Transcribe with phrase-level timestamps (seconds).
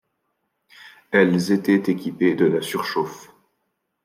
[1.11, 3.29] Elles étaient équipées de la surchauffe.